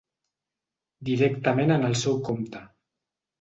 [1.09, 2.65] Directament en el seu compte.